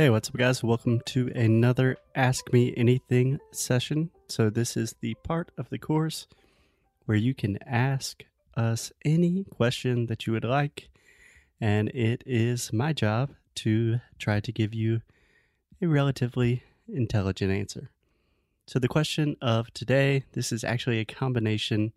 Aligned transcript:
Hey, 0.00 0.08
what's 0.08 0.30
up, 0.30 0.36
guys? 0.38 0.64
Welcome 0.64 1.02
to 1.08 1.30
another 1.34 1.98
Ask 2.14 2.54
Me 2.54 2.72
Anything 2.74 3.38
session. 3.52 4.08
So, 4.28 4.48
this 4.48 4.74
is 4.74 4.94
the 5.02 5.12
part 5.24 5.50
of 5.58 5.68
the 5.68 5.76
course 5.76 6.26
where 7.04 7.18
you 7.18 7.34
can 7.34 7.58
ask 7.66 8.24
us 8.56 8.92
any 9.04 9.44
question 9.50 10.06
that 10.06 10.26
you 10.26 10.32
would 10.32 10.44
like, 10.44 10.88
and 11.60 11.90
it 11.90 12.22
is 12.24 12.72
my 12.72 12.94
job 12.94 13.32
to 13.56 14.00
try 14.18 14.40
to 14.40 14.50
give 14.50 14.72
you 14.72 15.02
a 15.82 15.86
relatively 15.86 16.62
intelligent 16.88 17.52
answer. 17.52 17.90
So, 18.66 18.78
the 18.78 18.88
question 18.88 19.36
of 19.42 19.70
today 19.74 20.24
this 20.32 20.50
is 20.50 20.64
actually 20.64 21.00
a 21.00 21.04
combination 21.04 21.92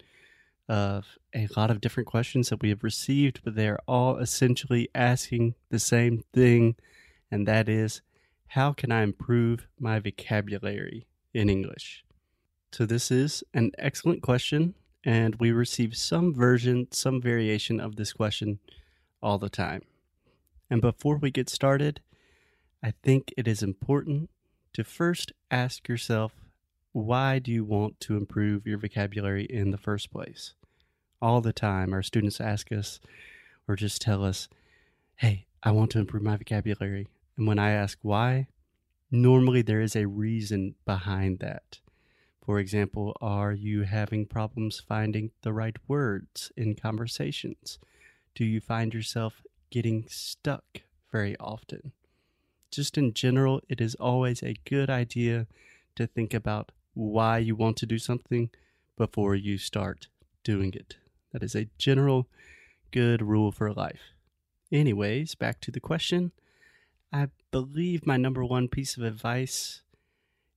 of 0.67 1.05
a 1.33 1.47
lot 1.55 1.71
of 1.71 1.79
different 1.79 2.07
questions 2.07 2.49
that 2.49 2.61
we 2.61 2.67
have 2.67 2.83
received, 2.83 3.39
but 3.45 3.55
they're 3.55 3.79
all 3.87 4.17
essentially 4.17 4.89
asking 4.93 5.55
the 5.69 5.79
same 5.79 6.25
thing 6.33 6.75
and 7.33 7.47
that 7.47 7.67
is 7.67 8.03
how 8.49 8.73
can 8.73 8.91
I 8.91 9.01
improve 9.01 9.65
my 9.79 9.97
vocabulary 9.97 11.07
in 11.33 11.49
English? 11.49 12.05
So, 12.71 12.85
this 12.85 13.09
is 13.09 13.43
an 13.55 13.71
excellent 13.79 14.21
question, 14.21 14.75
and 15.03 15.33
we 15.39 15.51
receive 15.51 15.97
some 15.97 16.35
version, 16.35 16.89
some 16.91 17.19
variation 17.19 17.79
of 17.79 17.95
this 17.95 18.13
question 18.13 18.59
all 19.19 19.39
the 19.39 19.49
time. 19.49 19.81
And 20.69 20.79
before 20.79 21.17
we 21.17 21.31
get 21.31 21.49
started, 21.49 22.01
I 22.83 22.93
think 23.01 23.33
it 23.35 23.47
is 23.47 23.63
important 23.63 24.29
to 24.73 24.83
first 24.83 25.31
ask 25.49 25.87
yourself 25.87 26.33
why 26.91 27.39
do 27.39 27.51
you 27.51 27.63
want 27.63 27.99
to 28.01 28.15
improve 28.15 28.67
your 28.67 28.77
vocabulary 28.77 29.45
in 29.45 29.71
the 29.71 29.79
first 29.79 30.11
place? 30.11 30.53
All 31.19 31.41
the 31.41 31.51
time, 31.51 31.93
our 31.93 32.03
students 32.03 32.39
ask 32.39 32.71
us 32.71 32.99
or 33.67 33.75
just 33.75 34.03
tell 34.03 34.23
us, 34.23 34.49
Hey, 35.15 35.47
I 35.63 35.71
want 35.71 35.89
to 35.91 35.99
improve 35.99 36.21
my 36.21 36.37
vocabulary. 36.37 37.07
And 37.37 37.47
when 37.47 37.59
I 37.59 37.71
ask 37.71 37.97
why, 38.01 38.47
normally 39.11 39.61
there 39.61 39.81
is 39.81 39.95
a 39.95 40.07
reason 40.07 40.75
behind 40.85 41.39
that. 41.39 41.79
For 42.45 42.59
example, 42.59 43.15
are 43.21 43.53
you 43.53 43.83
having 43.83 44.25
problems 44.25 44.79
finding 44.79 45.31
the 45.41 45.53
right 45.53 45.77
words 45.87 46.51
in 46.57 46.75
conversations? 46.75 47.79
Do 48.35 48.43
you 48.43 48.59
find 48.59 48.93
yourself 48.93 49.41
getting 49.69 50.05
stuck 50.09 50.81
very 51.11 51.37
often? 51.37 51.93
Just 52.69 52.97
in 52.97 53.13
general, 53.13 53.61
it 53.69 53.79
is 53.79 53.95
always 53.95 54.43
a 54.43 54.55
good 54.65 54.89
idea 54.89 55.47
to 55.95 56.07
think 56.07 56.33
about 56.33 56.71
why 56.95 57.37
you 57.37 57.55
want 57.55 57.77
to 57.77 57.85
do 57.85 57.97
something 57.97 58.49
before 58.97 59.35
you 59.35 59.57
start 59.57 60.07
doing 60.43 60.73
it. 60.73 60.97
That 61.31 61.43
is 61.43 61.55
a 61.55 61.69
general 61.77 62.27
good 62.91 63.21
rule 63.21 63.51
for 63.51 63.71
life. 63.71 64.13
Anyways, 64.71 65.35
back 65.35 65.61
to 65.61 65.71
the 65.71 65.79
question 65.79 66.31
I 67.13 67.27
believe 67.51 68.07
my 68.07 68.17
number 68.17 68.43
one 68.43 68.67
piece 68.67 68.97
of 68.97 69.03
advice 69.03 69.83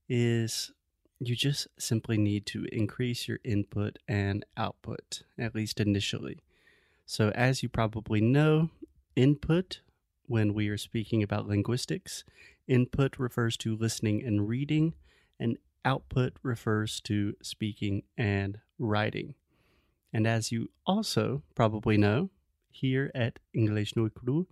is 0.09 0.71
you 1.19 1.35
just 1.35 1.67
simply 1.77 2.17
need 2.17 2.47
to 2.47 2.65
increase 2.71 3.27
your 3.27 3.37
input 3.43 3.99
and 4.07 4.43
output, 4.57 5.21
at 5.37 5.53
least 5.53 5.79
initially. 5.79 6.39
So, 7.05 7.29
as 7.29 7.61
you 7.61 7.69
probably 7.69 8.21
know, 8.21 8.71
input, 9.15 9.81
when 10.25 10.55
we 10.55 10.67
are 10.69 10.79
speaking 10.79 11.21
about 11.21 11.47
linguistics, 11.47 12.23
input 12.67 13.19
refers 13.19 13.55
to 13.57 13.77
listening 13.77 14.23
and 14.23 14.49
reading, 14.49 14.95
and 15.39 15.57
output 15.85 16.33
refers 16.41 16.99
to 17.01 17.35
speaking 17.43 18.01
and 18.17 18.57
writing. 18.79 19.35
And 20.11 20.25
as 20.25 20.51
you 20.51 20.71
also 20.87 21.43
probably 21.53 21.97
know, 21.97 22.31
here 22.71 23.11
at 23.13 23.37
English 23.53 23.95
No 23.95 24.09
Cru, 24.09 24.47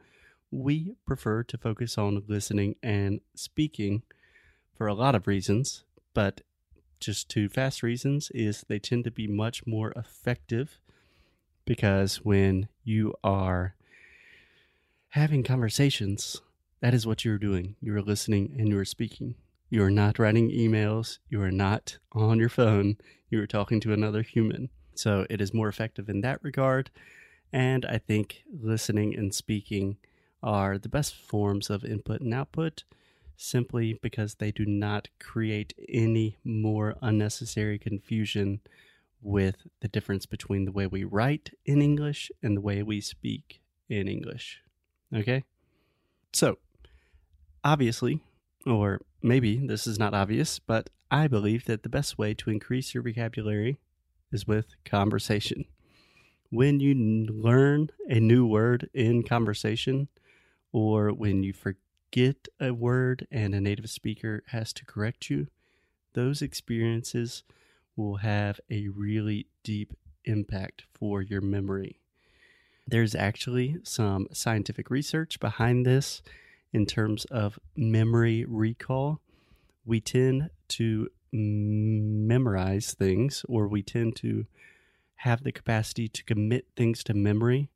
we 0.56 0.95
prefer 1.06 1.44
to 1.44 1.58
focus 1.58 1.98
on 1.98 2.23
listening 2.28 2.75
and 2.81 3.20
speaking 3.36 4.03
for 4.73 4.88
a 4.88 4.94
lot 4.94 5.16
of 5.16 5.28
reasons, 5.28 5.84
but 6.14 6.42
just 7.00 7.30
two 7.30 7.50
fast 7.50 7.84
reasons 7.84 8.31
is 8.34 8.64
they 8.67 8.80
tend 8.80 9.03
to 9.03 9.11
be 9.11 9.28
much 9.28 9.67
more 9.67 9.92
effective 9.95 10.80
because 11.65 12.17
when 12.17 12.67
you 12.83 13.14
are 13.23 13.76
having 15.10 15.44
conversations, 15.44 16.42
that 16.82 16.94
is 16.94 17.05
what 17.05 17.26
you're 17.26 17.38
doing. 17.38 17.76
You're 17.82 18.02
listening 18.02 18.55
and 18.58 18.70
you're 18.70 18.86
speaking. 18.86 19.36
You 19.70 19.83
are 19.83 19.92
not 19.92 20.20
writing 20.20 20.52
emails. 20.52 21.20
You 21.30 21.42
are 21.42 21.52
not 21.52 21.98
on 22.14 22.39
your 22.39 22.49
phone. 22.49 22.98
You 23.30 23.42
are 23.42 23.48
talking 23.48 23.80
to 23.82 23.94
another 23.94 24.21
human. 24.21 24.70
So 24.94 25.26
it 25.30 25.42
is 25.42 25.54
more 25.54 25.67
effective 25.67 26.08
in 26.08 26.21
that 26.21 26.44
regard. 26.44 26.92
And 27.52 27.86
I 27.86 27.98
think 27.98 28.44
listening 28.52 29.15
and 29.15 29.33
speaking 29.33 29.98
are 30.43 30.77
the 30.77 30.89
best 30.89 31.15
forms 31.15 31.69
of 31.69 31.83
input 31.83 32.21
and 32.21 32.33
output 32.33 32.83
simply 33.37 33.99
because 34.01 34.35
they 34.35 34.51
do 34.51 34.65
not 34.65 35.09
create 35.19 35.73
any 35.89 36.37
more 36.43 36.95
unnecessary 37.01 37.77
confusion 37.77 38.61
with 39.21 39.67
the 39.81 39.87
difference 39.87 40.25
between 40.25 40.65
the 40.65 40.71
way 40.71 40.87
we 40.87 41.03
write 41.03 41.51
in 41.65 41.81
English 41.81 42.31
and 42.41 42.55
the 42.55 42.61
way 42.61 42.83
we 42.83 43.01
speak 43.01 43.61
in 43.89 44.07
English. 44.07 44.61
Okay? 45.13 45.43
So, 46.31 46.59
obviously, 47.63 48.21
or 48.65 49.02
maybe 49.21 49.65
this 49.65 49.87
is 49.87 49.99
not 49.99 50.13
obvious, 50.13 50.59
but 50.59 50.89
I 51.11 51.27
believe 51.27 51.65
that 51.65 51.83
the 51.83 51.89
best 51.89 52.17
way 52.17 52.33
to 52.35 52.49
increase 52.49 52.93
your 52.93 53.03
vocabulary 53.03 53.79
is 54.31 54.47
with 54.47 54.75
conversation. 54.85 55.65
When 56.49 56.79
you 56.79 56.93
learn 56.93 57.89
a 58.07 58.19
new 58.19 58.45
word 58.45 58.89
in 58.93 59.23
conversation, 59.23 60.07
or 60.75 61.13
when 61.13 61.41
you 61.41 61.53
forget 61.53 62.49
a 62.59 62.73
word 62.73 63.25
and 63.31 63.55
a 63.55 63.61
native 63.61 63.89
speaker 63.89 64.43
has 64.47 64.73
to 64.73 64.83
correct 64.83 65.30
you, 65.30 65.47
those 66.15 66.41
experiences 66.41 67.43
will 67.95 68.17
have 68.17 68.59
a 68.69 68.89
really 68.89 69.47
deep 69.64 69.93
impact 70.25 70.83
for 70.93 71.21
your 71.21 71.39
memory. 71.39 72.02
There's 72.85 73.15
actually 73.15 73.77
some 73.83 74.27
scientific 74.33 74.89
research 74.89 75.39
behind 75.39 75.85
this 75.85 76.21
in 76.73 76.85
terms 76.85 77.23
of 77.31 77.58
memory 77.77 78.43
recall. 78.45 79.21
We 79.85 80.02
tend 80.02 80.49
to 80.71 81.08
memorize 81.31 82.93
things, 82.93 83.45
or 83.47 83.69
we 83.69 83.81
tend 83.81 84.17
to 84.17 84.45
have 85.19 85.41
the 85.41 85.53
capacity 85.53 86.09
to 86.09 86.23
commit 86.25 86.65
things 86.75 87.02
to 87.05 87.14
memory 87.14 87.69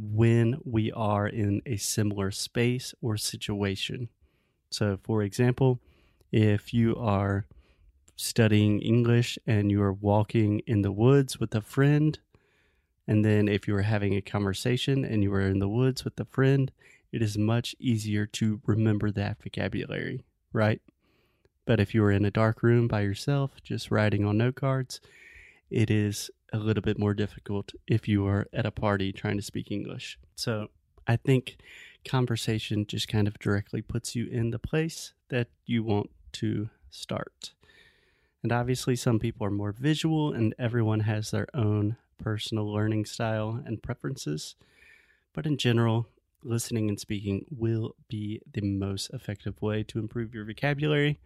when 0.00 0.58
we 0.64 0.90
are 0.92 1.26
in 1.26 1.60
a 1.66 1.76
similar 1.76 2.30
space 2.30 2.94
or 3.02 3.16
situation. 3.16 4.08
So, 4.70 4.98
for 5.02 5.22
example, 5.22 5.80
if 6.32 6.72
you 6.72 6.96
are 6.96 7.46
studying 8.16 8.80
English 8.80 9.38
and 9.46 9.70
you 9.70 9.82
are 9.82 9.92
walking 9.92 10.60
in 10.66 10.82
the 10.82 10.92
woods 10.92 11.38
with 11.38 11.54
a 11.54 11.60
friend, 11.60 12.18
and 13.06 13.24
then 13.24 13.48
if 13.48 13.68
you 13.68 13.76
are 13.76 13.82
having 13.82 14.14
a 14.14 14.22
conversation 14.22 15.04
and 15.04 15.22
you 15.22 15.32
are 15.34 15.40
in 15.40 15.58
the 15.58 15.68
woods 15.68 16.04
with 16.04 16.18
a 16.18 16.24
friend, 16.24 16.70
it 17.12 17.20
is 17.20 17.36
much 17.36 17.74
easier 17.78 18.24
to 18.24 18.60
remember 18.64 19.10
that 19.10 19.42
vocabulary, 19.42 20.24
right? 20.52 20.80
But 21.66 21.80
if 21.80 21.94
you 21.94 22.02
are 22.04 22.12
in 22.12 22.24
a 22.24 22.30
dark 22.30 22.62
room 22.62 22.88
by 22.88 23.02
yourself, 23.02 23.62
just 23.62 23.90
writing 23.90 24.24
on 24.24 24.38
note 24.38 24.54
cards, 24.54 25.00
it 25.70 25.90
is 25.90 26.30
a 26.52 26.58
little 26.58 26.82
bit 26.82 26.98
more 26.98 27.14
difficult 27.14 27.72
if 27.86 28.08
you 28.08 28.26
are 28.26 28.46
at 28.52 28.66
a 28.66 28.70
party 28.70 29.12
trying 29.12 29.36
to 29.36 29.42
speak 29.42 29.70
English. 29.70 30.18
So 30.34 30.68
I 31.06 31.16
think 31.16 31.58
conversation 32.04 32.86
just 32.86 33.08
kind 33.08 33.26
of 33.28 33.38
directly 33.38 33.82
puts 33.82 34.14
you 34.14 34.26
in 34.26 34.50
the 34.50 34.58
place 34.58 35.12
that 35.28 35.48
you 35.66 35.82
want 35.82 36.10
to 36.32 36.70
start. 36.90 37.52
And 38.42 38.52
obviously, 38.52 38.96
some 38.96 39.18
people 39.18 39.46
are 39.46 39.50
more 39.50 39.72
visual, 39.72 40.32
and 40.32 40.54
everyone 40.58 41.00
has 41.00 41.30
their 41.30 41.46
own 41.52 41.96
personal 42.18 42.72
learning 42.72 43.04
style 43.04 43.62
and 43.66 43.82
preferences. 43.82 44.54
But 45.34 45.46
in 45.46 45.58
general, 45.58 46.06
listening 46.42 46.88
and 46.88 46.98
speaking 46.98 47.44
will 47.50 47.94
be 48.08 48.40
the 48.50 48.62
most 48.62 49.10
effective 49.12 49.60
way 49.60 49.82
to 49.84 49.98
improve 49.98 50.34
your 50.34 50.46
vocabulary 50.46 51.18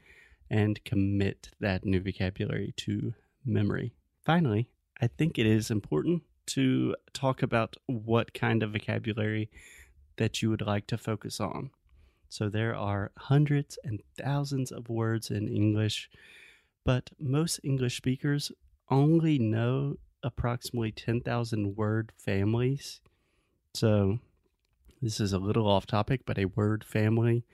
and 0.51 0.85
commit 0.85 1.51
that 1.61 1.85
new 1.85 2.01
vocabulary 2.01 2.75
to 2.79 3.15
memory. 3.45 3.93
Finally, 4.25 4.69
I 5.01 5.09
think 5.09 5.39
it 5.39 5.47
is 5.47 5.71
important 5.71 6.23
to 6.47 6.95
talk 7.13 7.43
about 7.43 7.77
what 7.87 8.35
kind 8.35 8.63
of 8.63 8.73
vocabulary 8.73 9.51
that 10.17 10.43
you 10.43 10.51
would 10.51 10.61
like 10.61 10.87
to 10.89 10.99
focus 10.99 11.41
on. 11.41 11.71
So 12.29 12.49
there 12.49 12.75
are 12.75 13.13
hundreds 13.17 13.79
and 13.85 14.01
thousands 14.19 14.71
of 14.73 14.89
words 14.89 15.31
in 15.31 15.49
English, 15.49 16.11
but 16.85 17.11
most 17.19 17.61
English 17.65 17.97
speakers 17.97 18.53
only 18.91 19.39
know 19.39 19.97
approximately 20.23 20.93
10,000 20.93 21.77
word 21.77 22.13
families. 22.17 23.01
So 23.75 24.19
this 25.03 25.21
is 25.21 25.33
a 25.33 25.39
little 25.39 25.69
off 25.69 25.87
topic, 25.87 26.23
but 26.25 26.39
a 26.39 26.47
word 26.47 26.85
family 26.85 27.45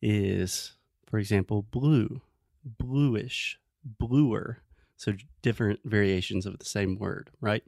is, 0.00 0.74
for 1.06 1.18
example, 1.18 1.62
blue, 1.62 2.20
bluish, 2.64 3.58
bluer, 3.84 4.62
so 5.02 5.14
different 5.42 5.80
variations 5.84 6.46
of 6.46 6.60
the 6.60 6.64
same 6.64 6.96
word, 6.96 7.28
right? 7.40 7.64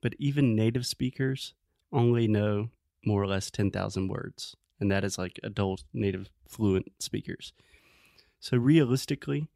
But 0.00 0.14
even 0.20 0.54
native 0.54 0.86
speakers 0.86 1.52
only 1.92 2.28
know 2.28 2.70
more 3.04 3.20
or 3.20 3.26
less 3.26 3.50
10,000 3.50 4.06
words. 4.06 4.54
and 4.78 4.90
that 4.90 5.04
is 5.04 5.16
like 5.18 5.40
adult 5.42 5.84
native 5.92 6.28
fluent 6.46 6.92
speakers. 7.00 7.52
So 8.38 8.56
realistically, 8.58 9.48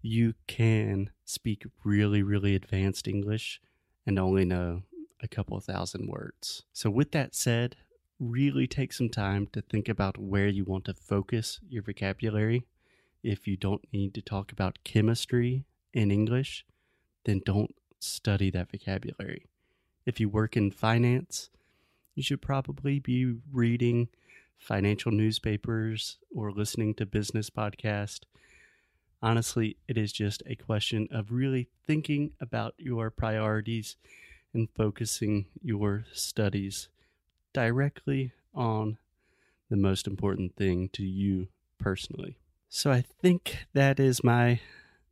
you 0.00 0.34
can 0.46 1.10
speak 1.24 1.66
really, 1.84 2.22
really 2.22 2.54
advanced 2.56 3.06
English 3.06 3.60
and 4.06 4.18
only 4.18 4.44
know 4.44 4.82
a 5.22 5.28
couple 5.28 5.56
of 5.56 5.64
thousand 5.64 6.08
words. 6.08 6.64
So, 6.72 6.90
with 6.90 7.12
that 7.12 7.34
said, 7.34 7.76
really 8.18 8.66
take 8.66 8.94
some 8.94 9.10
time 9.10 9.46
to 9.52 9.60
think 9.60 9.90
about 9.90 10.16
where 10.16 10.48
you 10.48 10.64
want 10.64 10.86
to 10.86 10.94
focus 10.94 11.60
your 11.68 11.82
vocabulary. 11.82 12.64
If 13.22 13.46
you 13.46 13.56
don't 13.58 13.86
need 13.92 14.14
to 14.14 14.22
talk 14.22 14.50
about 14.50 14.82
chemistry 14.84 15.66
in 15.92 16.10
English, 16.10 16.64
then 17.24 17.42
don't 17.44 17.74
study 17.98 18.50
that 18.50 18.70
vocabulary. 18.70 19.46
If 20.04 20.18
you 20.20 20.28
work 20.28 20.56
in 20.56 20.70
finance, 20.70 21.50
you 22.14 22.22
should 22.22 22.42
probably 22.42 22.98
be 22.98 23.36
reading 23.52 24.08
financial 24.58 25.12
newspapers 25.12 26.18
or 26.34 26.52
listening 26.52 26.94
to 26.94 27.06
business 27.06 27.50
podcasts 27.50 28.20
Honestly, 29.22 29.76
it 29.86 29.96
is 29.96 30.12
just 30.12 30.42
a 30.46 30.56
question 30.56 31.06
of 31.12 31.30
really 31.30 31.68
thinking 31.86 32.32
about 32.40 32.74
your 32.76 33.08
priorities 33.08 33.94
and 34.52 34.68
focusing 34.74 35.46
your 35.62 36.04
studies 36.12 36.88
directly 37.52 38.32
on 38.52 38.98
the 39.70 39.76
most 39.76 40.08
important 40.08 40.56
thing 40.56 40.88
to 40.92 41.04
you 41.04 41.46
personally. 41.78 42.36
So 42.68 42.90
I 42.90 43.02
think 43.02 43.58
that 43.74 44.00
is 44.00 44.24
my 44.24 44.60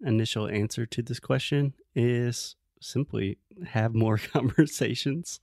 initial 0.04 0.48
answer 0.48 0.86
to 0.86 1.02
this 1.02 1.20
question 1.20 1.74
is 1.94 2.56
simply 2.80 3.38
have 3.68 3.94
more 3.94 4.18
conversations 4.32 5.40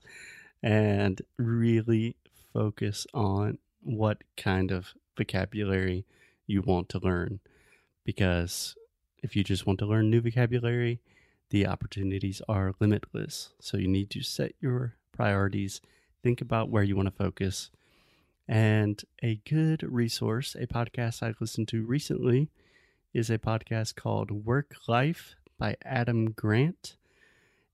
and 0.62 1.22
really 1.36 2.16
focus 2.52 3.06
on 3.14 3.58
what 3.82 4.22
kind 4.36 4.70
of 4.70 4.94
vocabulary 5.16 6.04
you 6.46 6.62
want 6.62 6.88
to 6.88 6.98
learn 6.98 7.40
because 8.04 8.74
if 9.22 9.36
you 9.36 9.44
just 9.44 9.66
want 9.66 9.78
to 9.80 9.86
learn 9.86 10.08
new 10.08 10.22
vocabulary, 10.22 11.00
the 11.50 11.66
opportunities 11.66 12.40
are 12.48 12.72
limitless. 12.80 13.50
So 13.60 13.76
you 13.76 13.86
need 13.86 14.08
to 14.10 14.22
set 14.22 14.52
your 14.60 14.94
priorities, 15.12 15.82
think 16.22 16.40
about 16.40 16.70
where 16.70 16.82
you 16.82 16.96
want 16.96 17.08
to 17.08 17.14
focus. 17.14 17.70
And 18.46 19.02
a 19.22 19.40
good 19.48 19.82
resource, 19.82 20.56
a 20.58 20.66
podcast 20.66 21.22
I 21.22 21.34
listened 21.38 21.68
to 21.68 21.84
recently, 21.84 22.48
is 23.18 23.30
a 23.30 23.38
podcast 23.38 23.96
called 23.96 24.30
Work 24.30 24.76
Life 24.86 25.34
by 25.58 25.76
Adam 25.84 26.30
Grant. 26.30 26.96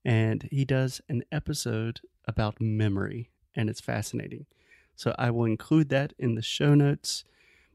And 0.03 0.47
he 0.51 0.65
does 0.65 1.01
an 1.07 1.23
episode 1.31 2.01
about 2.27 2.59
memory, 2.59 3.29
and 3.55 3.69
it's 3.69 3.79
fascinating. 3.79 4.47
So 4.95 5.13
I 5.19 5.29
will 5.29 5.45
include 5.45 5.89
that 5.89 6.13
in 6.17 6.33
the 6.33 6.41
show 6.41 6.73
notes. 6.73 7.25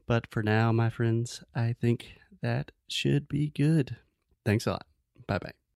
But 0.05 0.27
for 0.27 0.43
now, 0.43 0.73
my 0.73 0.89
friends, 0.89 1.43
I 1.55 1.73
think 1.79 2.19
that 2.41 2.71
should 2.89 3.29
be 3.29 3.49
good. 3.49 3.95
Thanks 4.45 4.67
a 4.67 4.71
lot. 4.71 4.85
Bye 5.25 5.39
bye. 5.39 5.60